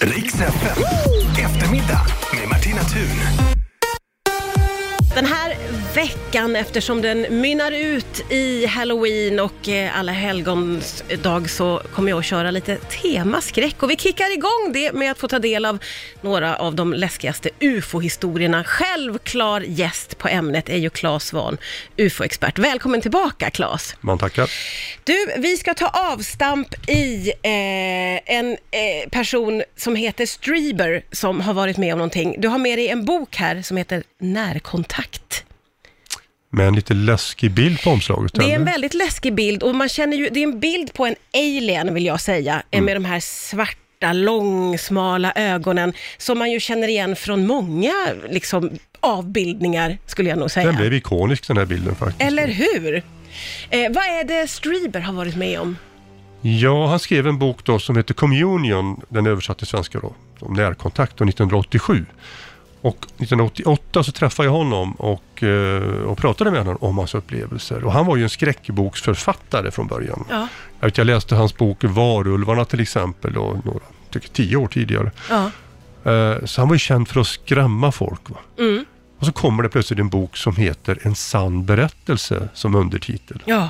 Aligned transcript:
Riks 0.00 0.34
FM. 0.34 0.84
Eftermiddag 1.38 2.06
med 2.34 2.48
Martina 2.48 2.82
Thun. 2.82 3.48
Den 5.14 5.26
här 5.26 5.56
veckan, 5.94 6.56
eftersom 6.56 7.02
den 7.02 7.40
mynnar 7.40 7.72
ut 7.72 8.32
i 8.32 8.66
Halloween 8.66 9.40
och 9.40 9.68
eh, 9.68 9.98
alla 9.98 10.12
helgons 10.12 11.04
dag 11.22 11.50
så 11.50 11.82
kommer 11.94 12.10
jag 12.10 12.18
att 12.18 12.24
köra 12.24 12.50
lite 12.50 12.76
temaskräck 12.76 13.82
och 13.82 13.90
vi 13.90 13.96
kickar 13.96 14.32
igång 14.32 14.72
det 14.72 14.92
med 14.92 15.10
att 15.10 15.18
få 15.18 15.28
ta 15.28 15.38
del 15.38 15.64
av 15.64 15.78
några 16.20 16.56
av 16.56 16.74
de 16.74 16.92
läskigaste 16.92 17.50
UFO-historierna. 17.60 18.64
Självklar 18.64 19.60
gäst 19.60 20.18
på 20.18 20.28
ämnet 20.28 20.68
är 20.68 20.76
ju 20.76 20.90
Claes 20.90 21.24
Svahn, 21.24 21.58
UFO-expert. 21.96 22.58
Välkommen 22.58 23.00
tillbaka 23.00 23.50
Claes! 23.50 23.96
Man 24.00 24.18
tackar. 24.18 24.50
Du, 25.08 25.32
vi 25.36 25.56
ska 25.56 25.74
ta 25.74 25.86
avstamp 25.86 26.88
i 26.88 27.32
eh, 27.42 28.36
en 28.36 28.50
eh, 28.50 29.08
person 29.10 29.62
som 29.76 29.96
heter 29.96 30.26
Streber 30.26 31.02
som 31.12 31.40
har 31.40 31.54
varit 31.54 31.76
med 31.76 31.92
om 31.92 31.98
någonting. 31.98 32.36
Du 32.38 32.48
har 32.48 32.58
med 32.58 32.78
dig 32.78 32.88
en 32.88 33.04
bok 33.04 33.36
här 33.36 33.62
som 33.62 33.76
heter 33.76 34.02
Närkontakt. 34.20 35.44
Med 36.50 36.68
en 36.68 36.74
lite 36.74 36.94
läskig 36.94 37.50
bild 37.50 37.82
på 37.82 37.90
omslaget. 37.90 38.34
Det 38.34 38.40
är 38.40 38.44
en 38.48 38.54
eller? 38.54 38.64
väldigt 38.72 38.94
läskig 38.94 39.34
bild 39.34 39.62
och 39.62 39.74
man 39.74 39.88
känner 39.88 40.16
ju, 40.16 40.28
det 40.28 40.40
är 40.40 40.44
en 40.44 40.60
bild 40.60 40.92
på 40.92 41.06
en 41.06 41.14
alien 41.34 41.94
vill 41.94 42.06
jag 42.06 42.20
säga, 42.20 42.62
Mm. 42.70 42.84
med 42.84 42.96
de 42.96 43.04
här 43.04 43.20
svarta, 43.20 44.12
långsmala 44.12 45.32
ögonen 45.36 45.92
som 46.18 46.38
man 46.38 46.50
ju 46.50 46.60
känner 46.60 46.88
igen 46.88 47.16
från 47.16 47.46
många 47.46 47.94
liksom, 48.30 48.70
avbildningar 49.00 49.98
skulle 50.06 50.28
jag 50.28 50.38
nog 50.38 50.50
säga. 50.50 50.66
Den 50.66 50.76
blev 50.76 50.94
ikonisk 50.94 51.48
den 51.48 51.56
här 51.56 51.64
bilden 51.64 51.94
faktiskt. 51.94 52.22
Eller 52.22 52.46
hur? 52.46 53.02
Eh, 53.70 53.92
vad 53.92 54.04
är 54.04 54.24
det 54.24 54.48
Streber 54.50 55.00
har 55.00 55.12
varit 55.12 55.36
med 55.36 55.60
om? 55.60 55.76
Ja, 56.40 56.86
han 56.86 56.98
skrev 56.98 57.26
en 57.26 57.38
bok 57.38 57.64
då 57.64 57.78
som 57.78 57.96
heter 57.96 58.14
Communion, 58.14 59.00
den 59.08 59.26
översatt 59.26 59.58
till 59.58 59.66
svenska 59.66 60.00
då, 60.00 60.12
om 60.40 60.54
närkontakt 60.54 61.16
då, 61.16 61.24
1987. 61.24 62.06
Och 62.80 62.96
1988 62.96 64.02
så 64.02 64.12
träffade 64.12 64.46
jag 64.48 64.52
honom 64.52 64.92
och, 64.92 65.42
eh, 65.42 65.82
och 65.82 66.18
pratade 66.18 66.50
med 66.50 66.60
honom 66.60 66.76
om 66.80 66.98
hans 66.98 67.14
upplevelser. 67.14 67.84
Och 67.84 67.92
han 67.92 68.06
var 68.06 68.16
ju 68.16 68.22
en 68.22 68.28
skräckboksförfattare 68.30 69.70
från 69.70 69.86
början. 69.86 70.24
Ja. 70.30 70.48
Jag, 70.80 70.86
vet, 70.86 70.98
jag 70.98 71.06
läste 71.06 71.34
hans 71.34 71.56
bok 71.56 71.78
Varulvarna 71.84 72.64
till 72.64 72.80
exempel, 72.80 73.32
då, 73.32 73.60
några, 73.64 73.80
tycker 74.10 74.28
tio 74.28 74.56
år 74.56 74.66
tidigare. 74.68 75.10
Ja. 75.30 75.50
Eh, 76.12 76.44
Så 76.44 76.60
han 76.60 76.68
var 76.68 76.74
ju 76.74 76.78
känd 76.78 77.08
för 77.08 77.20
att 77.20 77.26
skrämma 77.26 77.92
folk. 77.92 78.30
Va? 78.30 78.36
Mm. 78.58 78.84
Och 79.18 79.26
så 79.26 79.32
kommer 79.32 79.62
det 79.62 79.68
plötsligt 79.68 79.98
en 79.98 80.08
bok 80.08 80.36
som 80.36 80.56
heter 80.56 80.98
En 81.02 81.14
sann 81.14 81.64
berättelse 81.64 82.48
som 82.54 82.74
undertitel. 82.74 83.42
Ja. 83.44 83.68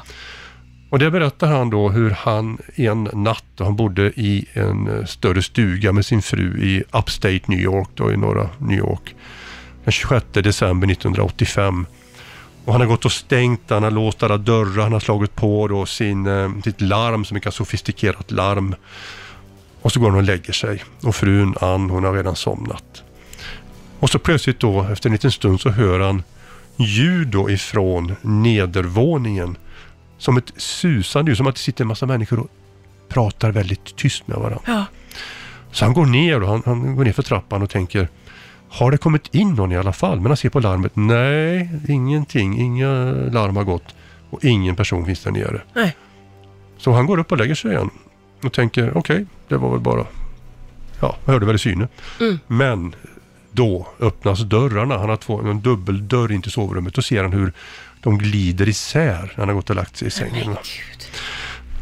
Och 0.91 0.98
där 0.98 1.10
berättar 1.10 1.46
han 1.46 1.70
då 1.70 1.88
hur 1.88 2.10
han 2.10 2.58
en 2.74 3.08
natt, 3.12 3.44
han 3.58 3.76
bodde 3.76 4.02
i 4.02 4.46
en 4.52 4.88
eh, 4.88 5.04
större 5.04 5.42
stuga 5.42 5.92
med 5.92 6.06
sin 6.06 6.22
fru 6.22 6.62
i 6.62 6.84
Upstate 6.92 7.41
New 7.46 7.60
York, 7.60 7.88
då 7.94 8.12
i 8.12 8.16
norra 8.16 8.48
New 8.58 8.78
York. 8.78 9.14
Den 9.84 9.92
26 9.92 10.26
december 10.32 10.91
1985. 10.91 11.86
Och 12.64 12.72
han 12.72 12.80
har 12.80 12.88
gått 12.88 13.04
och 13.04 13.12
stängt, 13.12 13.70
han 13.70 13.82
har 13.82 13.91
låst 13.91 14.22
alla 14.22 14.36
dörrar, 14.36 14.82
han 14.82 14.92
har 14.92 15.00
slagit 15.00 15.34
på 15.34 15.69
då 15.69 15.86
sin, 15.86 16.26
eh, 16.26 16.50
sitt 16.64 16.80
larm, 16.80 17.24
som 17.24 17.34
är 17.34 17.38
ett 17.38 17.44
ganska 17.44 17.56
sofistikerat 17.56 18.30
larm. 18.30 18.74
Och 19.82 19.92
så 19.92 20.00
går 20.00 20.10
han 20.10 20.19
och 20.19 20.24
lägger 20.24 20.52
sig. 20.52 20.82
Och 21.02 21.16
frun 21.16 21.54
Ann, 21.60 21.91
hon 21.91 22.04
har 22.04 22.12
redan 22.12 22.36
somnat. 22.36 23.02
Och 24.00 24.10
så 24.10 24.18
plötsligt 24.18 24.60
då, 24.60 24.82
efter 24.82 25.08
en 25.08 25.12
liten 25.12 25.30
stund, 25.30 25.60
så 25.60 25.70
hör 25.70 26.00
han 26.00 26.22
ljud 26.77 27.28
då 27.28 27.50
ifrån 27.50 28.16
nedervåningen. 28.22 29.56
Som 30.18 30.36
ett 30.36 30.52
susande 30.56 31.30
ljud, 31.30 31.36
som 31.36 31.46
att 31.46 31.54
det 31.54 31.60
sitter 31.60 31.84
en 31.84 31.88
massa 31.88 32.06
människor 32.06 32.38
och 32.38 32.50
pratar 33.08 33.50
väldigt 33.50 33.96
tyst 33.96 34.28
med 34.28 34.38
varandra. 34.38 34.60
Ja. 34.66 34.84
Så 35.72 35.84
han 35.84 35.94
går 35.94 36.06
ner 36.06 36.42
och 36.42 36.48
han, 36.48 36.62
han 36.66 36.96
går 36.96 37.04
ner 37.04 37.12
för 37.12 37.22
trappan 37.22 37.62
och 37.62 37.70
tänker 37.70 38.08
har 38.69 38.91
det 38.91 38.98
kommit 38.98 39.34
in 39.34 39.54
någon 39.54 39.72
i 39.72 39.76
alla 39.76 39.92
fall? 39.92 40.20
Men 40.20 40.26
han 40.26 40.36
ser 40.36 40.48
på 40.48 40.60
larmet. 40.60 40.92
Nej, 40.94 41.70
ingenting. 41.88 42.60
Inga 42.60 42.94
larm 43.12 43.56
har 43.56 43.64
gått. 43.64 43.94
Och 44.30 44.44
ingen 44.44 44.76
person 44.76 45.06
finns 45.06 45.22
där 45.22 45.30
nere. 45.30 45.60
Nej. 45.75 45.97
Så 46.78 46.92
han 46.92 47.06
går 47.06 47.19
upp 47.19 47.32
och 47.32 47.38
lägger 47.38 47.54
sig 47.54 47.70
igen. 47.70 47.91
Och 48.42 48.53
tänker, 48.53 48.97
okej, 48.97 49.26
det 49.48 49.56
var 49.56 49.70
väl 49.70 49.80
bara... 49.80 50.06
Ja, 51.00 51.16
jag 51.25 51.32
hörde 51.32 51.47
väl 51.47 51.54
i 51.54 51.59
syne. 51.59 51.88
Mm. 52.20 52.38
Men 52.47 52.94
då 53.58 53.86
öppnas 54.00 54.41
dörrarna. 54.41 54.98
Han 54.98 55.08
har 55.08 55.16
två, 55.16 55.41
en 55.41 55.60
dubbeldörr 55.60 56.32
in 56.32 56.42
till 56.42 56.52
sovrummet. 56.52 56.94
Då 56.94 57.02
ser 57.02 57.22
han 57.22 57.32
hur 57.32 57.52
de 58.00 58.19
glider 58.19 58.69
isär 58.69 59.32
när 59.34 59.36
han 59.36 59.48
har 59.48 59.54
gått 59.54 59.70
och 59.70 59.76
lagt 59.76 59.96
sig 59.96 60.08
i 60.08 60.10
sängen. 60.10 60.56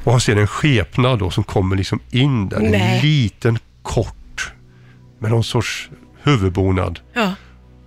Och 0.04 0.12
han 0.12 0.20
ser 0.20 0.36
en 0.36 0.46
skepnad 0.46 1.18
då 1.18 1.30
som 1.30 1.44
kommer 1.44 1.76
liksom 1.76 2.00
in 2.10 2.48
där. 2.48 2.60
Nej. 2.60 2.96
En 2.96 3.00
liten 3.02 3.58
kort 3.82 4.52
med 5.18 5.30
någon 5.30 5.44
sorts 5.44 5.90
huvudbonad. 6.22 7.00
Ja. 7.12 7.34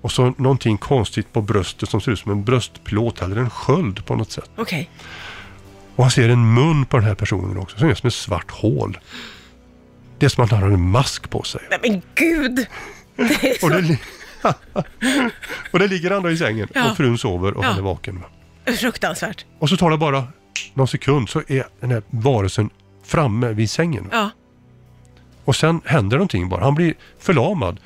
Och 0.01 0.11
så 0.11 0.33
någonting 0.37 0.77
konstigt 0.77 1.33
på 1.33 1.41
bröstet 1.41 1.89
som 1.89 2.01
ser 2.01 2.11
ut 2.11 2.19
som 2.19 2.31
en 2.31 2.43
bröstplåt 2.43 3.21
eller 3.21 3.35
en 3.37 3.49
sköld 3.49 4.05
på 4.05 4.15
något 4.15 4.31
sätt. 4.31 4.49
Okej. 4.55 4.89
Och 5.95 6.03
han 6.03 6.11
ser 6.11 6.29
en 6.29 6.53
mun 6.53 6.85
på 6.85 6.97
den 6.97 7.05
här 7.05 7.15
personen 7.15 7.57
också 7.57 7.77
som 7.77 7.89
är 7.89 7.93
som 7.93 8.07
ett 8.07 8.13
svart 8.13 8.51
hål. 8.51 8.99
Det 10.17 10.25
är 10.25 10.29
som 10.29 10.43
att 10.43 10.51
han 10.51 10.63
har 10.63 10.69
en 10.69 10.89
mask 10.89 11.29
på 11.29 11.43
sig. 11.43 11.61
Nej 11.69 11.79
men 11.81 12.01
gud! 12.15 12.67
Det 13.27 13.63
Och 13.63 13.69
det, 13.69 13.97
och 15.71 15.79
det 15.79 15.87
ligger 15.87 16.11
han 16.11 16.23
då 16.23 16.31
i 16.31 16.37
sängen 16.37 16.67
Ja. 16.73 16.91
och 16.91 16.97
frun 16.97 17.17
sover 17.17 17.53
och 17.57 17.63
Ja. 17.63 17.67
han 17.69 17.77
är 17.77 17.81
vaken. 17.81 18.19
va. 18.21 18.73
fruktansvärt. 18.73 19.45
Och 19.59 19.69
så 19.69 19.77
tar 19.77 19.89
det 19.91 19.97
bara 19.97 20.27
någon 20.73 20.87
sekund 20.87 21.29
så 21.29 21.41
är 21.47 21.65
den 21.79 21.91
här 21.91 22.03
varelsen 22.09 22.69
framme 23.05 23.53
vid 23.53 23.69
sängen. 23.69 24.07
Ja. 24.11 24.29
Och 25.45 25.55
sen 25.55 25.81
händer 25.85 26.17
någonting 26.17 26.49
bara. 26.49 26.63
Han 26.63 26.75
blir 26.75 26.93
förlamad 27.19 27.79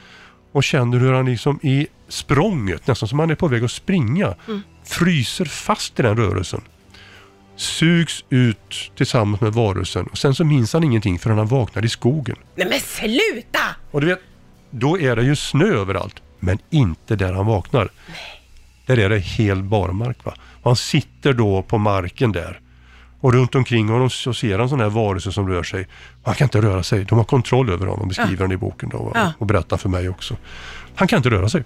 och 0.52 0.64
känner 0.64 1.00
hur 1.00 1.14
han 1.14 1.26
liksom 1.26 1.60
i 1.64 1.88
språnget, 2.08 2.88
nästan 2.88 3.10
som 3.10 3.20
han 3.20 3.30
är 3.32 3.36
på 3.36 3.48
väg 3.48 3.64
att 3.64 3.72
springa, 3.72 4.36
fryser 4.86 5.46
fast 5.46 6.00
i 6.00 6.04
den 6.04 6.18
rörelsen. 6.18 6.62
Sugs 7.56 8.24
ut 8.30 8.92
tillsammans 8.98 9.42
med 9.42 9.54
varelsen 9.54 10.06
och 10.08 10.18
sen 10.18 10.36
så 10.36 10.44
minns 10.44 10.74
han 10.74 10.84
ingenting 10.84 11.20
förrän 11.20 11.38
han 11.38 11.48
vaknar 11.48 11.86
i 11.86 11.90
skogen. 11.90 12.36
Nej 12.56 12.68
men 12.70 12.80
sluta! 12.80 13.60
Och 13.92 14.02
du 14.02 14.08
vet, 14.08 14.20
då 14.74 15.00
är 15.00 15.16
det 15.16 15.24
ju 15.24 15.36
snö 15.36 15.66
överallt, 15.66 16.22
men 16.40 16.60
inte 16.70 17.16
där 17.16 17.34
han 17.34 17.46
vaknar. 17.46 17.90
Där 18.86 19.00
är 19.00 19.10
det 19.10 19.20
hel 19.20 19.64
barmark. 19.64 20.26
Va? 20.26 20.34
Och 20.62 20.70
han 20.70 20.76
sitter 20.76 21.34
då 21.34 21.62
på 21.62 21.78
marken 21.78 22.32
där. 22.32 22.60
Och 23.20 23.34
runt 23.34 23.56
omkring 23.56 23.90
honom 23.90 24.10
så 24.10 24.34
ser 24.34 24.60
han 24.60 24.70
sådana 24.70 24.84
här 24.84 24.92
varelser 24.92 25.32
som 25.32 25.48
rör 25.50 25.64
sig. 25.64 25.88
Han 26.24 26.36
kan 26.36 26.46
inte 26.46 26.62
röra 26.62 26.84
sig. 26.84 27.06
De 27.06 27.18
har 27.18 27.26
kontroll 27.26 27.70
över 27.70 27.86
honom, 27.86 28.08
beskriver 28.08 28.42
han 28.42 28.52
i 28.52 28.58
boken 28.58 28.90
då. 28.90 28.98
va? 29.04 29.12
Ja. 29.16 29.34
Och 29.38 29.46
berättar 29.46 29.78
för 29.78 29.90
mig 29.90 30.10
också. 30.10 30.38
Han 30.96 31.08
kan 31.08 31.18
inte 31.18 31.30
röra 31.30 31.50
sig. 31.50 31.64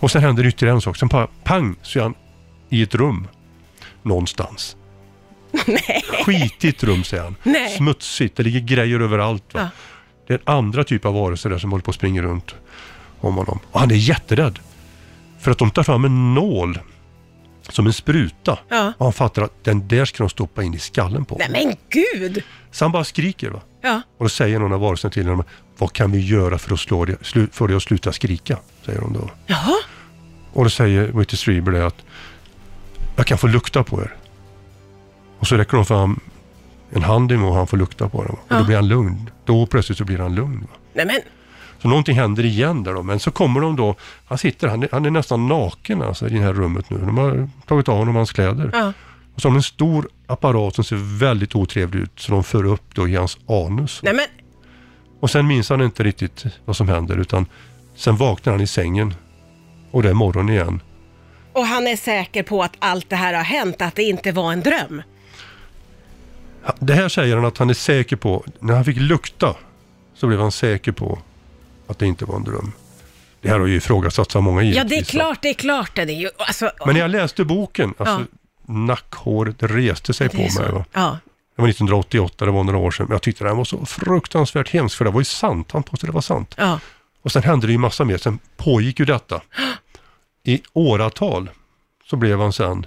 Och 0.00 0.10
sen 0.10 0.22
händer 0.22 0.46
ytterligare 0.46 0.76
en 0.76 0.80
sak. 0.80 0.96
Sen 0.96 1.08
pang 1.44 1.76
så 1.82 1.98
är 1.98 2.02
han 2.02 2.14
i 2.68 2.82
ett 2.82 2.94
rum. 2.94 3.28
Någonstans. 4.02 4.76
Skitigt 6.24 6.84
rum 6.84 7.04
säger 7.04 7.22
han. 7.22 7.36
Nej. 7.42 7.76
Smutsigt. 7.76 8.36
Det 8.36 8.42
ligger 8.42 8.60
grejer 8.60 9.00
överallt. 9.00 9.54
Va? 9.54 9.60
Ja. 9.60 9.68
Det 10.26 10.34
är 10.34 10.40
andra 10.44 10.84
typ 10.84 11.04
av 11.04 11.14
varelser 11.14 11.50
där 11.50 11.58
som 11.58 11.70
håller 11.70 11.82
på 11.82 11.90
att 11.90 11.94
springa 11.94 12.22
runt 12.22 12.54
om 13.20 13.34
honom. 13.34 13.58
Och 13.70 13.80
han 13.80 13.90
är 13.90 13.94
jätterädd. 13.94 14.58
För 15.38 15.50
att 15.50 15.58
de 15.58 15.70
tar 15.70 15.82
fram 15.82 16.04
en 16.04 16.34
nål 16.34 16.78
som 17.68 17.86
en 17.86 17.92
spruta. 17.92 18.58
Ja. 18.68 18.92
Och 18.98 19.06
han 19.06 19.12
fattar 19.12 19.42
att 19.42 19.64
den 19.64 19.88
där 19.88 20.04
ska 20.04 20.22
de 20.22 20.30
stoppa 20.30 20.62
in 20.62 20.74
i 20.74 20.78
skallen 20.78 21.24
på. 21.24 21.36
Nej 21.38 21.48
men 21.50 21.76
gud! 21.88 22.42
Så 22.70 22.84
han 22.84 22.92
bara 22.92 23.04
skriker. 23.04 23.50
Va? 23.50 23.60
Ja. 23.80 24.02
Och 24.18 24.24
då 24.24 24.28
säger 24.28 24.58
någon 24.58 24.72
av 24.72 24.80
varelserna 24.80 25.12
till 25.12 25.26
honom. 25.26 25.44
Vad 25.78 25.92
kan 25.92 26.12
vi 26.12 26.20
göra 26.20 26.58
för 26.58 26.74
att 26.74 26.80
slå 26.80 27.04
dig, 27.04 27.16
slu, 27.22 27.48
få 27.52 27.66
dig 27.66 27.76
att 27.76 27.82
sluta 27.82 28.12
skrika? 28.12 28.58
Säger 28.84 29.00
de 29.00 29.12
då. 29.12 29.30
Jaha. 29.46 29.76
Och 30.52 30.64
då 30.64 30.70
säger 30.70 31.06
Whitty 31.06 31.36
Strieber 31.36 31.72
det 31.72 31.86
att 31.86 32.04
jag 33.16 33.26
kan 33.26 33.38
få 33.38 33.46
lukta 33.46 33.84
på 33.84 34.02
er. 34.02 34.14
Och 35.38 35.46
så 35.46 35.56
räcker 35.56 35.76
de 35.76 35.86
fram 35.86 36.20
en 36.94 37.02
hand 37.02 37.32
emot 37.32 37.50
och 37.50 37.56
han 37.56 37.66
får 37.66 37.76
lukta 37.76 38.08
på 38.08 38.22
den. 38.22 38.30
Och 38.32 38.38
Ja. 38.48 38.58
då 38.58 38.64
blir 38.64 38.76
han 38.76 38.88
lugn. 38.88 39.30
Då 39.44 39.66
plötsligt 39.66 39.98
så 39.98 40.04
blir 40.04 40.18
han 40.18 40.34
lugn. 40.34 40.60
Va? 40.60 40.76
Nej 40.92 41.06
men, 41.06 41.16
Så 41.82 41.88
någonting 41.88 42.16
händer 42.16 42.44
igen 42.44 42.82
där 42.82 42.94
då. 42.94 43.02
Men 43.02 43.18
så 43.20 43.30
kommer 43.30 43.60
de 43.60 43.76
då, 43.76 43.94
han 44.26 44.38
sitter, 44.38 44.68
han 44.68 44.82
är, 44.82 44.88
han 44.92 45.06
är 45.06 45.10
nästan 45.10 45.46
naken 45.48 46.02
alltså, 46.02 46.28
i 46.28 46.30
det 46.34 46.40
här 46.44 46.52
rummet 46.52 46.90
nu. 46.90 46.98
De 46.98 47.18
har 47.18 47.48
tagit 47.66 47.88
av 47.88 47.96
honom 47.98 48.16
hans 48.16 48.32
kläder. 48.32 48.70
ja. 48.72 48.92
Och 49.34 49.40
så 49.40 49.48
har 49.48 49.52
de 49.52 49.56
en 49.56 49.62
stor 49.62 50.08
apparat 50.26 50.74
som 50.74 50.84
ser 50.84 51.18
väldigt 51.18 51.54
otrevlig 51.54 52.00
ut. 52.00 52.10
Så 52.16 52.32
de 52.32 52.44
för 52.44 52.64
upp 52.64 52.94
då 52.94 53.08
i 53.08 53.16
hans 53.16 53.38
anus. 53.48 54.00
Nej 54.02 54.14
men, 54.14 54.24
Och 55.20 55.30
sen 55.30 55.46
minns 55.46 55.70
han 55.70 55.80
inte 55.82 56.02
riktigt 56.02 56.44
vad 56.64 56.76
som 56.76 56.88
händer 56.88 57.16
utan 57.16 57.46
sen 57.96 58.16
vaknar 58.16 58.52
han 58.52 58.60
i 58.62 58.66
sängen. 58.66 59.14
Och 59.90 60.02
det 60.02 60.08
är 60.10 60.14
morgon 60.14 60.48
igen. 60.50 60.80
och 61.52 61.66
han 61.66 61.86
är 61.86 61.96
säker 61.96 62.42
på 62.42 62.62
att 62.62 62.72
allt 62.78 63.10
det 63.10 63.16
här 63.16 63.34
har 63.34 63.42
hänt, 63.42 63.82
att 63.82 63.94
det 63.94 64.02
inte 64.02 64.32
var 64.32 64.52
en 64.52 64.60
dröm. 64.60 65.02
Det 66.78 66.94
här 66.94 67.08
säger 67.08 67.36
han 67.36 67.44
att 67.44 67.58
han 67.58 67.70
är 67.70 67.74
säker 67.74 68.16
på. 68.16 68.44
När 68.58 68.74
han 68.74 68.84
fick 68.84 68.96
lukta 68.96 69.56
så 70.14 70.26
blev 70.26 70.40
han 70.40 70.52
säker 70.52 70.92
på 70.92 71.18
att 71.86 71.98
det 71.98 72.06
inte 72.06 72.24
var 72.24 72.36
en 72.36 72.44
dröm. 72.44 72.72
Det 73.40 73.48
här 73.48 73.58
har 73.60 73.66
ju 73.66 73.76
ifrågasatts 73.76 74.36
av 74.36 74.42
många 74.42 74.62
Ja, 74.62 74.66
givetvis. 74.68 74.90
det 74.90 74.96
är 74.96 75.04
klart, 75.20 75.38
det 75.42 75.48
är 75.48 75.54
klart 75.54 75.96
det. 75.96 76.04
det 76.04 76.12
är 76.12 76.20
ju, 76.20 76.28
alltså, 76.38 76.70
Men 76.86 76.94
när 76.94 77.00
jag 77.00 77.10
läste 77.10 77.44
boken, 77.44 77.94
alltså 77.98 78.24
nackhåret 78.66 79.56
reste 79.58 80.14
sig 80.14 80.28
det 80.28 80.36
på 80.44 80.48
så. 80.50 80.60
mig. 80.62 80.72
Va? 80.72 80.84
Ja. 80.92 81.18
Det 81.56 81.62
var 81.62 81.68
1988, 81.68 82.44
det 82.44 82.50
var 82.50 82.64
några 82.64 82.78
år 82.78 82.90
sedan. 82.90 83.06
Men 83.08 83.14
jag 83.14 83.22
tyckte 83.22 83.44
den 83.44 83.56
var 83.56 83.64
så 83.64 83.86
fruktansvärt 83.86 84.68
hemskt, 84.70 84.94
för 84.96 85.04
det 85.04 85.10
var 85.10 85.20
ju 85.20 85.24
sant. 85.24 85.72
Han 85.72 85.82
påstod 85.82 86.08
det 86.08 86.12
var 86.14 86.20
sant. 86.20 86.54
Ja. 86.58 86.80
Och 87.22 87.32
sen 87.32 87.42
hände 87.42 87.66
det 87.66 87.72
ju 87.72 87.78
massa 87.78 88.04
mer. 88.04 88.18
Sen 88.18 88.38
pågick 88.56 88.98
ju 88.98 89.04
detta. 89.04 89.40
I 90.44 90.62
åratal 90.72 91.50
så 92.10 92.16
blev 92.16 92.40
han 92.40 92.52
sen 92.52 92.86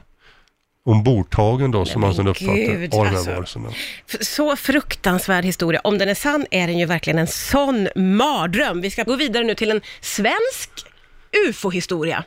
ombordtagen 0.91 1.71
då, 1.71 1.85
som 1.85 2.13
sen 2.13 2.27
uppfattade 2.27 2.57
gud, 2.57 2.93
av 2.93 3.05
de 3.05 3.09
här 3.25 3.35
alltså. 3.35 3.59
F- 4.07 4.17
Så 4.21 4.55
fruktansvärd 4.55 5.45
historia. 5.45 5.81
Om 5.83 5.97
den 5.97 6.09
är 6.09 6.13
sann 6.15 6.45
är 6.51 6.67
den 6.67 6.77
ju 6.79 6.85
verkligen 6.85 7.19
en 7.19 7.27
sån 7.27 7.87
mardröm. 7.95 8.81
Vi 8.81 8.91
ska 8.91 9.03
gå 9.03 9.15
vidare 9.15 9.43
nu 9.43 9.55
till 9.55 9.71
en 9.71 9.81
svensk 10.01 10.69
ufo-historia. 11.49 12.23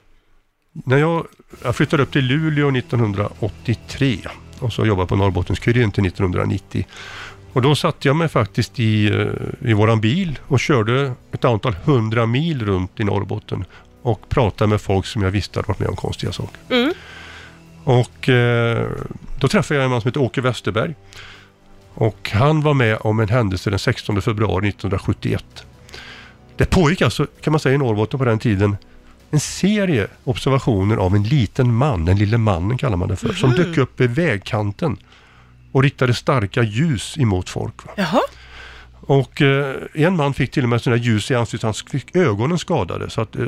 När 0.72 0.98
jag, 0.98 1.26
jag 1.62 1.76
flyttade 1.76 2.02
upp 2.02 2.12
till 2.12 2.24
Luleå 2.24 2.70
1983 2.76 4.18
och 4.58 4.72
så 4.72 4.86
jobbade 4.86 5.08
på 5.08 5.16
Norrbottens-Kuriren 5.16 5.90
till 5.92 6.06
1990. 6.06 6.86
Och 7.52 7.62
då 7.62 7.74
satte 7.74 8.08
jag 8.08 8.16
mig 8.16 8.28
faktiskt 8.28 8.80
i, 8.80 9.06
eh, 9.06 9.70
i 9.70 9.72
våran 9.72 10.00
bil 10.00 10.38
och 10.46 10.60
körde 10.60 11.12
ett 11.32 11.44
antal 11.44 11.74
hundra 11.84 12.26
mil 12.26 12.64
runt 12.66 13.00
i 13.00 13.04
Norrbotten 13.04 13.64
och 14.02 14.28
pratade 14.28 14.68
med 14.70 14.80
folk 14.80 15.06
som 15.06 15.22
jag 15.22 15.30
visste 15.30 15.58
hade 15.58 15.68
varit 15.68 15.78
med 15.78 15.88
om 15.88 15.96
konstiga 15.96 16.32
saker. 16.32 16.58
Mm. 16.70 16.94
Och 17.90 18.28
eh, 18.28 18.88
då 19.38 19.48
träffade 19.48 19.78
jag 19.78 19.84
en 19.84 19.90
man 19.90 20.00
som 20.00 20.08
heter 20.08 20.20
Åke 20.20 20.40
Westerberg. 20.40 20.94
Och 21.94 22.30
han 22.32 22.60
var 22.60 22.74
med 22.74 22.98
om 23.00 23.20
en 23.20 23.28
händelse 23.28 23.70
den 23.70 23.78
16 23.78 24.22
februari 24.22 24.68
1971. 24.68 25.44
Det 26.56 26.70
pågick 26.70 27.02
alltså, 27.02 27.26
kan 27.40 27.52
man 27.52 27.60
säga 27.60 27.74
i 27.74 27.78
Norrbotten 27.78 28.18
på 28.18 28.24
den 28.24 28.38
tiden, 28.38 28.76
en 29.30 29.40
serie 29.40 30.06
observationer 30.24 30.96
av 30.96 31.16
en 31.16 31.22
liten 31.22 31.74
man, 31.74 32.04
den 32.04 32.18
lille 32.18 32.38
mannen 32.38 32.78
kallar 32.78 32.96
man 32.96 33.08
det 33.08 33.16
för, 33.16 33.32
som 33.32 33.50
dök 33.50 33.78
upp 33.78 34.00
vid 34.00 34.10
vägkanten 34.10 34.96
och 35.72 35.82
riktade 35.82 36.14
starka 36.14 36.62
ljus 36.62 37.18
emot 37.18 37.48
folk. 37.48 37.86
Va? 37.86 37.92
Jaha, 37.96 38.20
Och 39.10 39.42
eh, 39.42 39.76
en 39.94 40.16
man 40.16 40.34
fick 40.34 40.50
till 40.50 40.62
och 40.62 40.68
med 40.68 40.82
sådana 40.82 41.02
ljus 41.02 41.30
i 41.30 41.34
ansiktet, 41.34 41.62
han 41.62 41.74
fick 41.74 42.16
ögonen 42.16 42.58
skadade 42.58 43.10
så 43.10 43.20
att 43.20 43.36
eh, 43.36 43.46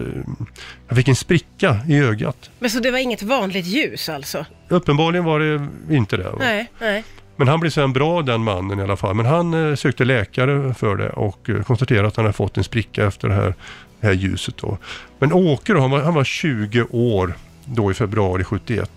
han 0.88 0.96
fick 0.96 1.08
en 1.08 1.16
spricka 1.16 1.76
i 1.88 1.98
ögat. 1.98 2.50
men 2.58 2.70
så 2.70 2.80
det 2.80 2.90
var 2.90 2.98
inget 2.98 3.22
vanligt 3.22 3.66
ljus 3.66 4.08
alltså? 4.08 4.46
Uppenbarligen 4.68 5.24
var 5.24 5.40
det 5.40 5.68
inte 5.96 6.16
det. 6.16 6.22
Va? 6.22 6.36
Nej, 6.38 6.70
nej. 6.78 7.04
Men 7.36 7.48
han 7.48 7.60
blev 7.60 7.70
sen 7.70 7.92
bra 7.92 8.22
den 8.22 8.42
mannen 8.42 8.80
i 8.80 8.82
alla 8.82 8.96
fall. 8.96 9.14
Men 9.14 9.26
han 9.26 9.70
eh, 9.70 9.74
sökte 9.74 10.04
läkare 10.04 10.74
för 10.74 10.96
det 10.96 11.10
och 11.10 11.50
eh, 11.50 11.62
konstaterade 11.62 12.08
att 12.08 12.16
han 12.16 12.24
hade 12.24 12.36
fått 12.36 12.56
en 12.56 12.64
spricka 12.64 13.06
efter 13.06 13.28
det 13.28 13.34
här, 13.34 13.54
det 14.00 14.06
här 14.06 14.14
ljuset. 14.14 14.56
Då. 14.56 14.78
Men 15.18 15.32
Åke 15.32 15.72
då, 15.72 15.80
han 15.80 15.90
var, 15.90 16.00
han 16.00 16.14
var 16.14 16.24
20 16.24 16.86
år 16.90 17.34
då 17.64 17.90
i 17.90 17.94
februari 17.94 18.44
71. 18.44 18.90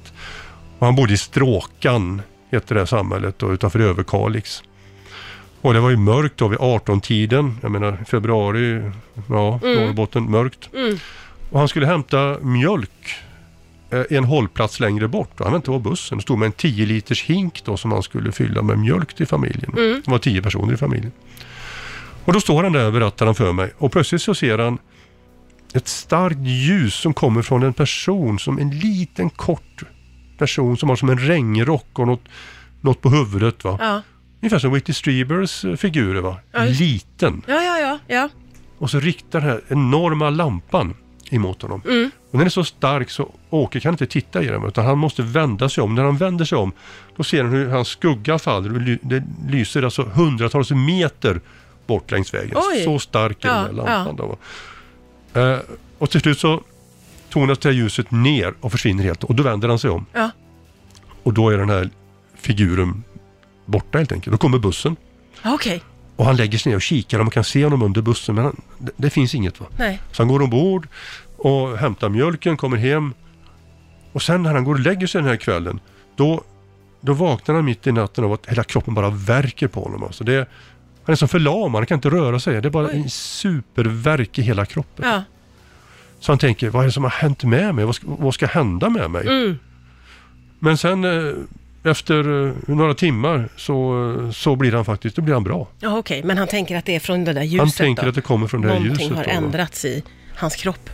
Och 0.79 0.85
han 0.85 0.95
bodde 0.95 1.13
i 1.13 1.17
Stråkan, 1.17 2.21
heter 2.51 2.75
det 2.75 2.81
här 2.81 2.85
samhället 2.85 3.39
då, 3.39 3.53
utanför 3.53 3.79
Överkalix. 3.79 4.63
Och 5.65 5.73
det 5.73 5.79
var 5.79 5.89
ju 5.89 5.97
mörkt 5.97 6.37
då 6.37 6.47
vid 6.47 6.59
18-tiden. 6.59 7.57
Jag 7.61 7.71
menar 7.71 8.03
februari, 8.07 8.91
ja, 9.29 9.59
Norrbotten, 9.63 10.31
mörkt. 10.31 10.69
Mm. 10.73 10.97
Och 11.49 11.59
han 11.59 11.67
skulle 11.67 11.85
hämta 11.85 12.37
mjölk 12.41 13.15
eh, 13.89 14.03
en 14.09 14.23
hållplats 14.23 14.79
längre 14.79 15.07
bort. 15.07 15.39
Och 15.39 15.45
han 15.45 15.53
väntade 15.53 15.77
på 15.77 15.89
bussen. 15.89 16.17
Det 16.17 16.21
stod 16.21 16.39
med 16.39 16.45
en 16.45 16.51
10 16.51 16.85
liters 16.85 17.23
hink 17.23 17.61
då 17.65 17.77
som 17.77 17.91
han 17.91 18.03
skulle 18.03 18.31
fylla 18.31 18.61
med 18.61 18.79
mjölk 18.79 19.13
till 19.15 19.27
familjen. 19.27 19.71
Det 19.75 20.07
var 20.07 20.17
10 20.17 20.41
personer 20.41 20.73
i 20.73 20.77
familjen. 20.77 21.11
Och 22.25 22.33
då 22.33 22.39
står 22.39 22.63
han 22.63 22.73
där, 22.73 22.91
berättar 22.91 23.25
han 23.25 23.35
för 23.35 23.51
mig. 23.51 23.73
Och 23.77 23.91
plötsligt 23.91 24.21
så 24.21 24.35
ser 24.35 24.57
han 24.57 24.77
ett 25.73 25.87
starkt 25.87 26.39
ljus 26.39 26.93
som 26.93 27.13
kommer 27.13 27.41
från 27.41 27.63
en 27.63 27.73
person 27.73 28.39
som 28.39 28.59
en 28.59 28.79
liten 28.79 29.29
kort 29.29 29.83
person 30.37 30.77
som 30.77 30.89
har 30.89 30.95
som 30.95 31.09
en 31.09 31.19
regnrock 31.19 31.99
och 31.99 32.07
något, 32.07 32.23
något 32.81 33.01
på 33.01 33.09
huvudet. 33.09 33.63
Va? 33.63 33.77
Ja, 33.81 34.01
Ungefär 34.45 34.59
som 34.59 34.73
Whitney 34.73 34.93
Strieber's 34.93 35.69
eh, 35.69 35.75
figurer. 35.75 36.21
Va? 36.21 36.37
Ja, 36.51 36.65
just- 36.65 36.79
Liten. 36.79 37.41
ja, 37.47 37.63
ja, 37.63 37.79
ja. 37.79 37.99
ja. 38.07 38.29
Och 38.77 38.89
så 38.89 38.99
riktar 38.99 39.39
den 39.41 39.49
här 39.49 39.61
enorma 39.67 40.29
lampan 40.29 40.93
emot 41.31 41.61
honom. 41.61 41.81
Mm. 41.87 42.11
Och 42.31 42.37
den 42.37 42.45
är 42.45 42.49
så 42.49 42.63
stark 42.63 43.09
så 43.09 43.31
Åke 43.49 43.79
kan 43.79 43.93
inte 43.93 44.05
titta 44.05 44.43
i 44.43 44.47
den 44.47 44.65
utan 44.65 44.85
han 44.85 44.97
måste 44.97 45.21
vända 45.21 45.69
sig 45.69 45.83
om. 45.83 45.95
När 45.95 46.03
han 46.03 46.17
vänder 46.17 46.45
sig 46.45 46.57
om 46.57 46.71
då 47.17 47.23
ser 47.23 47.43
han 47.43 47.51
hur 47.53 47.69
hans 47.69 47.87
skugga 47.87 48.39
faller 48.39 48.75
och 48.75 48.81
det 49.01 49.23
lyser 49.49 49.83
alltså 49.83 50.03
hundratals 50.03 50.71
meter 50.71 51.41
bort 51.87 52.11
längs 52.11 52.33
vägen. 52.33 52.57
Oj. 52.73 52.83
Så 52.83 52.99
stark 52.99 53.45
är 53.45 53.49
Ja, 53.49 53.53
den 53.55 53.63
här 53.65 53.71
lampan. 54.05 54.15
Då. 54.15 54.37
Eh, 55.41 55.59
och 55.97 56.09
till 56.09 56.21
slut 56.21 56.39
så 56.39 56.61
tonas 57.29 57.59
det 57.59 57.69
här 57.69 57.75
ljuset 57.75 58.11
ner 58.11 58.53
och 58.61 58.71
försvinner 58.71 59.03
helt 59.03 59.23
och 59.23 59.35
då 59.35 59.43
vänder 59.43 59.69
han 59.69 59.79
sig 59.79 59.89
om. 59.89 60.05
ja. 60.13 60.29
Och 61.23 61.33
då 61.33 61.49
är 61.49 61.57
den 61.57 61.69
här 61.69 61.89
figuren 62.35 63.03
borta 63.65 63.97
helt 63.97 64.11
enkelt. 64.11 64.31
Då 64.31 64.37
kommer 64.37 64.59
bussen 64.59 64.95
Okej, 65.45 65.83
och 66.15 66.25
han 66.25 66.35
lägger 66.35 66.57
sig 66.57 66.69
ner 66.69 66.75
och 66.75 66.81
kikar 66.81 67.19
och 67.19 67.25
man 67.25 67.31
kan 67.31 67.43
se 67.43 67.63
honom 67.63 67.81
under 67.81 68.01
bussen 68.01 68.35
men 68.35 68.43
han, 68.43 68.61
det, 68.77 68.91
det 68.97 69.09
finns 69.09 69.35
inget. 69.35 69.59
va. 69.59 69.65
nej. 69.77 70.01
Så 70.11 70.21
han 70.21 70.27
går 70.27 70.41
ombord 70.41 70.87
och 71.37 71.77
hämtar 71.77 72.09
mjölken, 72.09 72.57
kommer 72.57 72.77
hem. 72.77 73.13
Och 74.11 74.21
sen 74.21 74.43
när 74.43 74.53
han 74.53 74.63
går 74.63 74.73
och 74.73 74.79
lägger 74.79 75.07
sig 75.07 75.21
den 75.21 75.29
här 75.29 75.37
kvällen, 75.37 75.79
då, 76.15 76.43
då 77.01 77.13
vaknar 77.13 77.55
han 77.55 77.65
mitt 77.65 77.87
i 77.87 77.91
natten 77.91 78.23
av 78.23 78.33
att 78.33 78.45
hela 78.45 78.63
kroppen 78.63 78.93
bara 78.93 79.09
värker 79.09 79.67
på 79.67 79.83
honom. 79.83 80.03
Alltså 80.03 80.23
det, 80.23 80.49
han 81.03 81.13
är 81.13 81.15
som 81.15 81.27
förlamad, 81.27 81.79
han 81.79 81.85
kan 81.85 81.97
inte 81.97 82.09
röra 82.09 82.39
sig. 82.39 82.61
Det 82.61 82.67
är 82.67 82.69
bara 82.69 82.87
Oj. 82.87 82.95
en 82.95 83.09
supervärk 83.09 84.39
i 84.39 84.41
hela 84.41 84.65
kroppen. 84.65 85.09
Ja. 85.09 85.23
Så 86.19 86.31
han 86.31 86.39
tänker, 86.39 86.69
vad 86.69 86.81
är 86.81 86.85
det 86.85 86.91
som 86.91 87.03
har 87.03 87.11
hänt 87.11 87.43
med 87.43 87.75
mig? 87.75 87.85
Vad 87.85 87.95
ska, 87.95 88.07
vad 88.07 88.33
ska 88.33 88.45
hända 88.45 88.89
med 88.89 89.11
mig? 89.11 89.27
Mm. 89.27 89.57
Men 90.59 90.77
sen 90.77 91.03
eh, 91.03 91.33
efter 91.87 92.47
eh, 92.47 92.53
några 92.67 92.93
timmar 92.93 93.49
så, 93.55 94.09
eh, 94.25 94.31
så 94.31 94.55
blir 94.55 94.71
han 94.71 94.85
faktiskt, 94.85 95.15
då 95.15 95.21
blir 95.21 95.33
han 95.33 95.43
bra. 95.43 95.67
Ja, 95.79 95.97
okej, 95.97 96.21
men 96.23 96.37
han 96.37 96.47
tänker 96.47 96.77
att 96.77 96.85
det 96.85 96.95
är 96.95 96.99
från 96.99 97.23
det 97.23 97.33
där 97.33 97.41
ljuset 97.43 97.59
Han 97.59 97.71
tänker 97.71 98.03
då. 98.03 98.09
att 98.09 98.15
det 98.15 98.21
kommer 98.21 98.47
från 98.47 98.61
det 98.61 98.67
Någonting 98.67 98.91
ljuset. 98.91 99.09
har 99.17 99.23
då, 99.23 99.29
va? 99.29 99.35
ändrats 99.35 99.85
i 99.85 100.03
hans 100.35 100.55
kropp. 100.55 100.89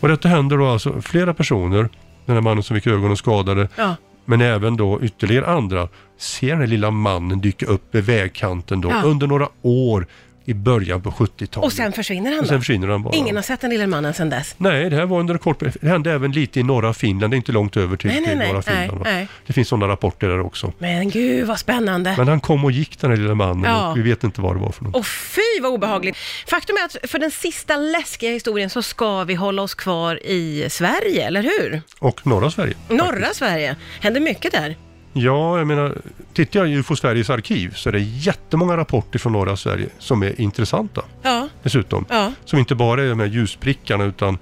Och 0.00 0.08
detta 0.08 0.28
händer 0.28 0.56
då 0.56 0.66
alltså 0.66 1.00
flera 1.02 1.34
personer, 1.34 1.88
den 2.26 2.34
här 2.36 2.40
mannen 2.42 2.62
som 2.62 2.76
fick 2.76 2.86
ögonen 2.86 3.16
skadade, 3.16 3.68
Ja, 3.76 3.96
men 4.24 4.40
även 4.40 4.76
då 4.76 5.00
ytterligare 5.02 5.46
andra, 5.46 5.88
ser 6.18 6.56
den 6.56 6.70
lilla 6.70 6.90
mannen 6.90 7.40
dyka 7.40 7.66
upp 7.66 7.94
vid 7.94 8.04
vägkanten 8.04 8.80
då 8.80 8.90
Ja. 8.90 9.02
under 9.02 9.26
några 9.26 9.48
år 9.62 10.06
i 10.48 10.54
början 10.54 11.02
på 11.02 11.10
70-talet. 11.10 11.56
och 11.56 11.72
sen 11.72 11.92
försvinner 11.92 12.30
han 12.30 12.38
Och 12.38 12.44
då? 12.44 12.48
sen 12.48 12.60
försvinner 12.60 12.88
han 12.88 13.02
bara. 13.02 13.14
Ingen 13.16 13.36
har 13.36 13.42
sett 13.42 13.60
den 13.60 13.70
lille 13.70 13.86
mannen 13.86 14.14
sedan 14.14 14.30
dess? 14.30 14.54
Nej, 14.58 14.90
det 14.90 14.96
här 14.96 15.06
var 15.06 15.20
under 15.20 15.38
kort 15.38 15.62
Det 15.80 15.88
hände 15.88 16.12
även 16.12 16.32
lite 16.32 16.60
i 16.60 16.62
norra 16.62 16.94
Finland, 16.94 17.32
det 17.32 17.34
är 17.34 17.36
inte 17.36 17.52
långt 17.52 17.76
över 17.76 17.96
till, 17.96 18.10
Nej, 18.10 18.24
till 18.24 18.38
nej, 18.38 18.52
norra 18.52 18.62
nej, 18.66 18.88
Finland. 18.88 19.04
nej. 19.04 19.28
Det 19.46 19.52
finns 19.52 19.68
sådana 19.68 19.88
rapporter 19.88 20.28
där 20.28 20.40
också. 20.40 20.72
Men 20.78 21.10
gud 21.10 21.46
vad 21.46 21.58
spännande! 21.58 22.14
Men 22.18 22.28
han 22.28 22.40
kom 22.40 22.64
och 22.64 22.70
gick 22.70 23.00
den 23.00 23.10
här 23.10 23.16
lilla 23.16 23.34
mannen 23.34 23.64
Ja. 23.64 23.90
och 23.90 23.96
vi 23.96 24.02
vet 24.02 24.24
inte 24.24 24.40
vad 24.40 24.56
det 24.56 24.60
var 24.60 24.72
för 24.72 24.84
något. 24.84 24.96
Och 24.96 25.06
fy 25.06 25.60
vad 25.62 25.72
obehagligt! 25.72 26.16
Faktum 26.46 26.76
är 26.76 26.84
att 26.84 27.10
för 27.10 27.18
den 27.18 27.30
sista 27.30 27.76
läskiga 27.76 28.30
historien 28.30 28.70
så 28.70 28.82
ska 28.82 29.24
vi 29.24 29.34
hålla 29.34 29.62
oss 29.62 29.74
kvar 29.74 30.26
i 30.26 30.66
Sverige, 30.70 31.26
eller 31.26 31.42
hur? 31.42 31.82
Och 31.98 32.26
norra 32.26 32.50
Sverige. 32.50 32.74
Norra 32.88 33.34
Sverige. 33.34 33.76
Händer 34.00 34.20
mycket 34.20 34.52
där. 34.52 34.76
Ja, 35.18 35.58
jag 35.58 35.66
menar, 35.66 35.98
tittar 36.34 36.60
jag 36.60 36.68
i 36.68 36.72
UFO 36.74 36.96
Sveriges 36.96 37.30
arkiv 37.30 37.72
så 37.74 37.88
är 37.88 37.92
det 37.92 38.00
jättemånga 38.00 38.76
rapporter 38.76 39.18
från 39.18 39.32
norra 39.32 39.56
Sverige 39.56 39.88
som 39.98 40.22
är 40.22 40.40
intressanta 40.40 41.02
Ja, 41.22 41.48
dessutom. 41.62 42.04
ja. 42.08 42.32
Som 42.44 42.58
inte 42.58 42.74
bara 42.74 43.02
är 43.02 43.08
de 43.08 43.20
här 43.20 43.26
ljusprickarna 43.26 44.04
utan 44.04 44.38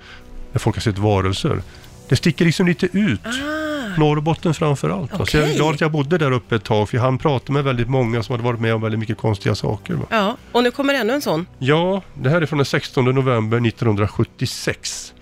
när 0.52 0.59
folk 0.59 0.76
har 0.76 0.81
sett 0.81 0.99
varelser. 0.99 1.62
Det 2.09 2.16
sticker 2.16 2.45
liksom 2.45 2.66
lite 2.66 2.87
ut. 2.93 3.21
Ah, 3.26 3.99
Norrbotten 3.99 4.54
framför 4.54 4.90
allt. 4.90 5.19
va. 5.19 5.26
Så 5.26 5.37
jag 5.37 5.50
är 5.50 5.54
glad 5.57 5.75
att 5.75 5.81
jag 5.81 5.90
bodde 5.93 6.19
där 6.19 6.31
uppe 6.31 6.57
ett 6.57 6.64
tag 6.64 6.88
för 6.88 6.99
han 6.99 7.19
pratade 7.19 7.52
med 7.52 7.64
väldigt 7.64 7.88
många 7.88 8.23
som 8.23 8.33
hade 8.33 8.45
varit 8.45 8.61
med 8.61 8.75
om 8.75 8.81
väldigt 8.81 9.00
mycket 9.00 9.19
konstiga 9.19 9.54
saker. 9.54 9.95
Va? 9.95 10.07
ja. 10.11 10.37
Och 10.52 10.62
nu 10.62 10.71
kommer 10.71 10.95
ännu 10.95 11.12
en 11.12 11.21
sån. 11.23 11.47
Ja, 11.59 12.02
det 12.14 12.31
här 12.31 12.43
är 12.43 12.47
från 12.47 12.59
den 12.59 12.66
16 12.66 13.04
november 13.04 13.61
1976. 13.69 15.12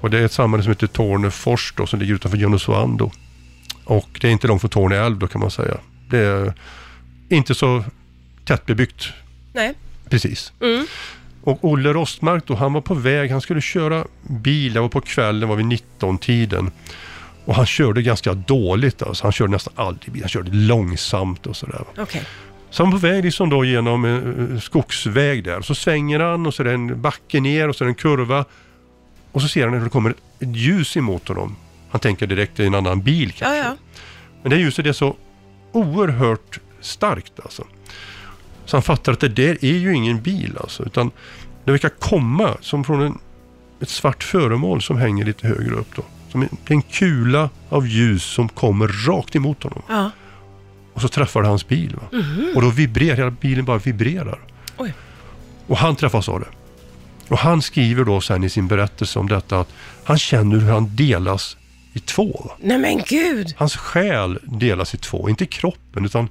Och 0.00 0.10
det 0.10 0.18
är 0.18 0.24
ett 0.24 0.32
samhälle 0.32 0.62
som 0.62 0.72
heter 0.72 0.86
Tornefors 0.86 1.74
då, 1.76 1.86
som 1.86 1.98
ligger 2.00 2.14
utanför 2.14 2.38
Junosuando. 2.38 3.10
Och 3.84 4.18
det 4.20 4.28
är 4.28 4.32
inte 4.32 4.46
långt 4.46 4.60
från 4.60 4.70
Torne 4.70 4.96
älv 4.96 5.18
då 5.18 5.26
kan 5.26 5.40
man 5.40 5.50
säga. 5.50 5.76
Det 6.10 6.18
är 6.18 6.54
inte 7.28 7.54
så 7.54 7.84
tättbebyggt 8.44 9.12
Nej. 9.52 9.74
precis. 10.08 10.52
Mm. 10.60 10.86
Och 11.42 11.64
Olle 11.64 11.92
Rostmark 11.92 12.46
då, 12.46 12.54
han 12.54 12.72
var 12.72 12.80
på 12.80 12.94
väg, 12.94 13.30
han 13.30 13.40
skulle 13.40 13.60
köra 13.60 14.04
bil, 14.22 14.72
det 14.72 14.80
var 14.80 14.88
på 14.88 15.00
kvällen, 15.00 15.48
var 15.48 15.56
vid 15.56 15.66
19-tiden. 15.66 16.70
Och 17.44 17.54
han 17.54 17.66
körde 17.66 18.02
ganska 18.02 18.34
dåligt 18.34 19.02
alltså. 19.02 19.24
Han 19.24 19.32
körde 19.32 19.50
nästan 19.50 19.74
aldrig 19.76 20.12
bil, 20.12 20.22
han 20.22 20.28
körde 20.28 20.50
långsamt 20.50 21.46
och 21.46 21.56
sådär. 21.56 21.84
Okej. 21.98 22.22
Så 22.70 22.82
han 22.82 22.92
var 22.92 22.98
på 22.98 23.06
väg 23.06 23.24
liksom 23.24 23.50
då 23.50 23.64
genom 23.64 24.04
en 24.04 24.60
skogsväg 24.60 25.44
där. 25.44 25.60
Så 25.60 25.74
svänger 25.74 26.20
han 26.20 26.46
och 26.46 26.54
så 26.54 26.62
är 26.62 26.64
det 26.64 26.72
en 26.72 27.00
backe 27.00 27.40
ner 27.40 27.68
och 27.68 27.76
så 27.76 27.84
är 27.84 27.86
det 27.86 27.90
en 27.90 27.94
kurva. 27.94 28.44
Och 29.32 29.42
så 29.42 29.48
ser 29.48 29.66
han 29.66 29.76
att 29.76 29.84
det 29.84 29.90
kommer 29.90 30.10
ett 30.10 30.56
ljus 30.56 30.96
emot 30.96 31.28
honom. 31.28 31.56
Han 31.92 32.00
tänker 32.00 32.26
direkt 32.26 32.60
är 32.60 32.64
en 32.64 32.74
annan 32.74 33.02
bil 33.02 33.32
kanske. 33.32 33.58
Ja, 33.58 33.64
ja. 33.64 33.76
Men 34.42 34.50
det 34.50 34.56
ljuset 34.56 34.86
är 34.86 34.92
så 34.92 35.16
oerhört 35.72 36.60
starkt 36.80 37.32
alltså. 37.42 37.64
Så 38.64 38.76
han 38.76 38.82
fattar 38.82 39.12
att 39.12 39.20
det 39.20 39.28
där 39.28 39.64
är 39.64 39.78
ju 39.78 39.94
ingen 39.94 40.22
bil 40.22 40.56
alltså. 40.60 40.86
Utan 40.86 41.10
det 41.64 41.70
verkar 41.70 41.88
komma 41.88 42.56
som 42.60 42.84
från 42.84 43.02
en, 43.02 43.18
ett 43.80 43.88
svart 43.88 44.24
föremål 44.24 44.82
som 44.82 44.96
hänger 44.96 45.24
lite 45.24 45.46
högre 45.46 45.74
upp 45.74 45.96
då. 45.96 46.02
Som 46.30 46.42
en, 46.42 46.56
en 46.66 46.82
kula 46.82 47.50
av 47.68 47.86
ljus 47.86 48.24
som 48.24 48.48
kommer 48.48 49.06
rakt 49.06 49.36
emot 49.36 49.62
honom. 49.62 49.82
Ja. 49.88 50.10
och 50.92 51.00
så 51.00 51.08
träffar 51.08 51.42
det 51.42 51.48
hans 51.48 51.68
bil. 51.68 51.96
Va? 51.96 52.18
Och 52.54 52.62
då 52.62 52.70
vibrerar, 52.70 53.16
hela 53.16 53.30
bilen 53.30 53.64
bara 53.64 53.78
vibrerar. 53.78 54.38
Oj. 54.76 54.94
Och 55.66 55.76
han 55.76 55.96
träffas 55.96 56.28
av 56.28 56.40
det. 56.40 56.48
Och 57.28 57.38
han 57.38 57.62
skriver 57.62 58.04
då 58.04 58.20
sen 58.20 58.44
i 58.44 58.50
sin 58.50 58.68
berättelse 58.68 59.18
om 59.18 59.28
detta 59.28 59.60
att 59.60 59.68
han 60.04 60.18
känner 60.18 60.58
hur 60.58 60.72
han 60.72 60.96
delas 60.96 61.56
i 61.92 61.98
två. 61.98 62.50
Nej 62.60 62.78
men 62.78 63.02
gud! 63.08 63.54
Hans 63.56 63.76
själ 63.76 64.38
delas 64.42 64.94
i 64.94 64.96
två, 64.96 65.28
inte 65.28 65.46
kroppen 65.46 66.04
utan 66.04 66.28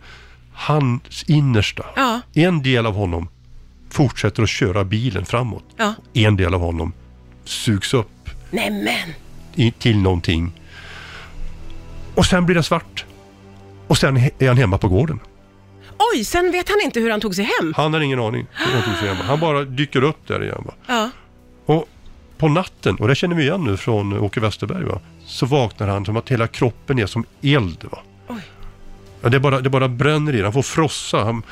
hans 0.53 1.24
innersta. 1.27 1.86
Ja. 1.96 2.22
En 2.34 2.62
del 2.63 2.86
av 2.86 2.94
honom 2.96 3.30
fortsätter 3.89 4.44
att 4.44 4.50
köra 4.50 4.84
bilen 4.84 5.25
framåt. 5.25 5.63
Ja. 5.77 5.94
En 6.13 6.38
del 6.38 6.53
av 6.53 6.62
honom 6.62 6.94
sugs 7.46 7.94
upp 7.94 8.30
Nej 8.51 8.70
men! 8.72 9.13
i, 9.56 9.72
till 9.72 9.98
någonting. 9.98 10.51
Och 12.15 12.25
sen 12.25 12.46
blir 12.46 12.56
det 12.56 12.63
svart. 12.63 13.06
Och 13.88 13.98
sen 13.98 14.18
är 14.18 14.48
han 14.48 14.58
hemma 14.58 14.77
på 14.77 14.88
gården. 14.88 15.20
Oj, 16.13 16.24
sen 16.24 16.51
vet 16.51 16.70
han 16.70 16.77
inte 16.84 17.00
hur 17.00 17.12
han 17.12 17.22
tog 17.22 17.36
sig 17.36 17.50
hem. 17.60 17.74
Han 17.77 17.94
har 17.94 18.01
ingen 18.01 18.20
aning 18.20 18.48
hur 18.51 18.74
han 18.74 18.84
tog 18.84 18.96
sig 18.96 19.08
hemma. 19.08 19.24
Han 19.24 19.39
bara 19.39 19.63
dyker 19.63 20.03
upp 20.03 20.27
där 20.27 20.44
igen. 20.44 20.68
Ja. 20.88 21.10
Och 21.65 21.89
på 22.42 22.48
natten, 22.48 22.96
och 22.96 23.08
det 23.08 23.16
känner 23.16 23.36
vi 23.36 23.44
igen 23.44 23.64
nu 23.64 23.78
från 23.78 24.20
Åke 24.20 24.40
Westerberg, 24.40 24.84
va? 24.84 25.00
så 25.26 25.46
vaknar 25.46 25.88
han 25.88 26.06
som 26.06 26.18
att 26.18 26.30
hela 26.30 26.48
kroppen 26.48 27.00
är 27.00 27.06
som 27.06 27.26
eld. 27.42 27.86
Va? 27.92 27.98
Ja, 29.22 29.30
det, 29.30 29.40
bara, 29.40 29.60
det 29.62 29.70
bara 29.70 29.88
bränner 29.88 30.36
i 30.36 30.42
Han 30.44 30.54
får 30.54 30.62
frossa. 30.62 31.24
Han, 31.24 31.44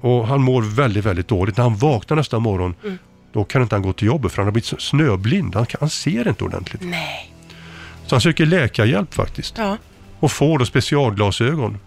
och 0.00 0.26
han 0.26 0.42
mår 0.42 0.62
väldigt, 0.62 1.04
väldigt 1.04 1.28
dåligt. 1.28 1.56
När 1.56 1.64
han 1.64 1.76
vaknar 1.76 2.16
nästa 2.16 2.38
morgon, 2.38 2.74
Mm. 2.84 2.98
då 3.32 3.44
kan 3.44 3.62
inte 3.62 3.74
han 3.74 3.82
gå 3.82 3.92
till 3.92 4.06
jobbet 4.06 4.32
för 4.32 4.38
han 4.42 4.46
har 4.46 4.52
blivit 4.52 4.80
snöblind. 4.82 5.54
Han, 5.54 5.66
han 5.80 5.90
ser 5.90 6.28
inte 6.28 6.44
ordentligt. 6.44 6.82
Nej. 6.84 7.34
Så 8.06 8.14
han 8.14 8.20
söker 8.20 8.46
läkarhjälp 8.46 9.14
faktiskt. 9.14 9.54
Ja. 9.58 9.76
Och 10.20 10.32
får 10.32 10.58
då 10.58 10.64
specialglasögon. 10.66 11.78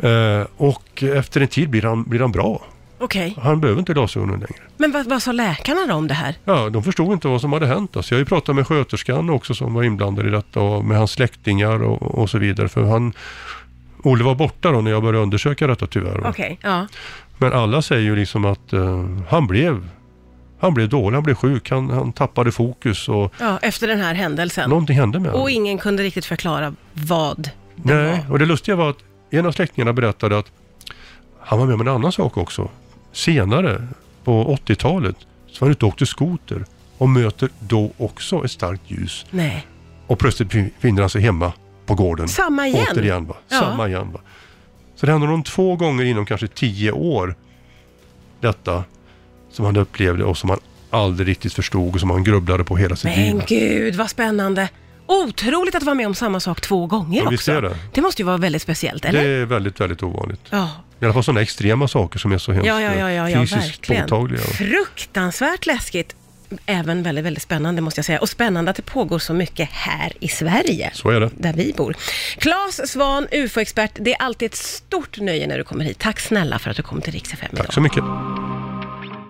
Eh, 0.00 0.46
och 0.56 1.02
efter 1.02 1.40
en 1.40 1.48
tid 1.48 1.70
blir 1.70 1.82
han, 1.82 2.02
blir 2.04 2.20
han 2.20 2.32
bra. 2.32 2.62
Okej. 3.02 3.36
Han 3.42 3.60
behöver 3.60 3.78
inte 3.80 3.92
glasögonen 3.92 4.34
längre. 4.34 4.62
Men 4.76 4.92
vad, 4.92 5.06
vad 5.06 5.22
sa 5.22 5.32
läkarna 5.32 5.86
då 5.88 5.94
om 5.94 6.08
det 6.08 6.14
här? 6.14 6.34
Ja, 6.44 6.68
de 6.70 6.82
förstod 6.82 7.12
inte 7.12 7.28
vad 7.28 7.40
som 7.40 7.52
hade 7.52 7.66
hänt. 7.66 7.96
Alltså, 7.96 8.14
jag 8.14 8.16
har 8.16 8.20
ju 8.20 8.24
pratat 8.26 8.56
med 8.56 8.66
sköterskan 8.66 9.30
också 9.30 9.54
som 9.54 9.74
var 9.74 9.82
inblandad 9.82 10.26
i 10.26 10.30
detta 10.30 10.60
och 10.60 10.84
med 10.84 10.98
hans 10.98 11.10
släktingar 11.12 11.82
och, 11.82 12.02
och 12.02 12.30
så 12.30 12.38
vidare. 12.38 12.68
För 12.68 12.82
han, 12.84 13.12
Olle 14.02 14.24
var 14.24 14.34
borta 14.34 14.70
då 14.72 14.80
när 14.80 14.90
jag 14.90 15.02
började 15.02 15.18
undersöka 15.22 15.66
detta 15.66 15.86
tyvärr. 15.86 16.26
Okej, 16.26 16.58
ja. 16.62 16.86
Men 17.38 17.52
alla 17.52 17.82
säger 17.82 18.02
ju 18.02 18.16
liksom 18.16 18.44
att 18.44 18.72
eh, 18.72 19.06
han 19.28 19.46
blev 19.46 19.88
han 20.60 20.74
blev 20.74 20.88
dålig, 20.88 21.14
han 21.16 21.22
blev 21.24 21.34
sjuk, 21.34 21.70
han, 21.70 21.90
han 21.90 22.12
tappade 22.12 22.52
fokus 22.52 23.08
och 23.08 23.34
Ja, 23.40 23.58
efter 23.62 23.88
den 23.88 24.00
här 24.00 24.14
händelsen. 24.14 24.70
någonting 24.70 24.96
hände 24.96 25.18
med 25.18 25.30
Och 25.30 25.38
honom. 25.38 25.54
ingen 25.54 25.78
kunde 25.78 26.02
riktigt 26.02 26.24
förklara 26.24 26.74
vad 26.92 27.50
det 27.76 27.94
Nej, 27.94 28.20
var. 28.26 28.32
och 28.32 28.38
det 28.38 28.46
lustiga 28.46 28.76
var 28.76 28.90
att 28.90 28.96
en 29.30 29.46
av 29.46 29.52
släktingarna 29.52 29.92
berättade 29.92 30.38
att 30.38 30.46
han 31.40 31.58
var 31.58 31.66
med 31.66 31.74
om 31.74 31.80
en 31.80 31.88
annan 31.88 32.12
sak 32.12 32.36
också. 32.36 32.68
Senare, 33.12 33.86
på 34.24 34.56
80-talet, 34.66 35.16
så 35.50 35.60
var 35.64 35.68
han 35.68 35.72
ute 35.72 35.84
och 35.84 35.88
åkte 35.88 36.06
skoter 36.06 36.64
och 36.98 37.08
möter 37.08 37.48
då 37.60 37.90
också 37.98 38.44
ett 38.44 38.50
starkt 38.50 38.82
ljus. 38.90 39.26
Nej. 39.30 39.66
Och 40.06 40.18
plötsligt 40.18 40.48
befinner 40.48 41.00
han 41.02 41.10
sig 41.10 41.22
hemma 41.22 41.52
på 41.86 41.94
gården. 41.94 42.28
Samma 42.28 42.66
igen? 42.68 42.86
Återigen 42.92 43.26
va? 43.26 43.36
Ja. 43.48 43.58
Samma 43.60 43.88
igen 43.88 44.12
va? 44.12 44.20
Så 44.96 45.06
det 45.06 45.12
hände 45.12 45.26
honom 45.26 45.42
två 45.42 45.76
gånger 45.76 46.04
inom 46.04 46.26
kanske 46.26 46.48
tio 46.48 46.92
år. 46.92 47.34
Detta 48.40 48.84
som 49.50 49.64
han 49.64 49.76
upplevde 49.76 50.24
och 50.24 50.38
som 50.38 50.50
han 50.50 50.58
aldrig 50.90 51.28
riktigt 51.28 51.52
förstod 51.52 51.94
och 51.94 52.00
som 52.00 52.10
han 52.10 52.24
grubblade 52.24 52.64
på 52.64 52.76
hela 52.76 52.96
sitt 52.96 53.16
liv. 53.16 53.34
Men 53.36 53.46
gud, 53.46 53.94
vad 53.94 54.10
spännande. 54.10 54.68
Otroligt 55.06 55.74
att 55.74 55.82
vara 55.82 55.94
med 55.94 56.06
om 56.06 56.14
samma 56.14 56.40
sak 56.40 56.60
två 56.60 56.86
gånger 56.86 57.22
Ja, 57.24 57.34
också. 57.34 57.60
det. 57.60 57.76
det 57.92 58.00
måste 58.00 58.22
ju 58.22 58.26
vara 58.26 58.36
väldigt 58.36 58.62
speciellt, 58.62 59.02
Det 59.02 59.08
eller? 59.08 59.24
är 59.24 59.44
väldigt, 59.44 59.80
väldigt 59.80 60.02
ovanligt. 60.02 60.40
Ja. 60.50 60.70
I 61.02 61.04
alla 61.04 61.12
fall 61.12 61.24
sådana 61.24 61.40
extrema 61.42 61.88
saker 61.88 62.18
som 62.18 62.32
är 62.32 62.38
så 62.38 62.52
hemskt 62.52 62.66
Ja, 62.66 62.80
ja, 62.80 62.94
ja, 62.94 63.10
ja, 63.10 63.30
ja 63.30 63.40
fysiskt 63.40 63.62
verkligen. 63.64 64.02
påtagliga. 64.02 64.40
Fruktansvärt 64.40 65.66
läskigt. 65.66 66.16
Även 66.66 67.02
väldigt, 67.02 67.24
väldigt 67.24 67.42
spännande 67.42 67.82
måste 67.82 67.98
jag 67.98 68.04
säga. 68.04 68.20
Och 68.20 68.28
spännande 68.28 68.70
att 68.70 68.76
det 68.76 68.82
pågår 68.82 69.18
så 69.18 69.34
mycket 69.34 69.68
här 69.70 70.12
i 70.20 70.28
Sverige. 70.28 70.90
Så 70.94 71.10
är 71.10 71.20
det. 71.20 71.30
Där 71.36 71.52
vi 71.52 71.72
bor. 71.76 71.96
Claes 72.38 72.90
Svan, 72.90 73.26
UFO-expert. 73.32 73.90
Det 73.94 74.14
är 74.14 74.22
alltid 74.22 74.46
ett 74.46 74.56
stort 74.56 75.20
nöje 75.20 75.46
när 75.46 75.58
du 75.58 75.64
kommer 75.64 75.84
hit. 75.84 75.98
Tack 75.98 76.20
snälla 76.20 76.58
för 76.58 76.70
att 76.70 76.76
du 76.76 76.82
kom 76.82 77.00
till 77.00 77.12
Rix 77.12 77.32
FM 77.32 77.48
idag. 77.52 77.64
Tack 77.66 77.74
så 77.74 77.80
mycket. 77.80 78.04